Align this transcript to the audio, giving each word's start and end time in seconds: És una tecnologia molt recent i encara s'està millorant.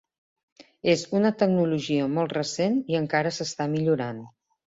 És 0.93 1.03
una 1.17 1.31
tecnologia 1.41 2.07
molt 2.15 2.35
recent 2.39 2.81
i 2.95 2.99
encara 3.03 3.35
s'està 3.39 3.71
millorant. 3.77 4.27